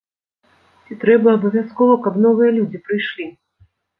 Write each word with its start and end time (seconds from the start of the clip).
Ці 0.85 0.95
трэба 1.03 1.33
абавязкова, 1.37 1.99
каб 2.07 2.17
новыя 2.25 2.51
людзі 2.57 2.83
прыйшлі? 2.87 3.25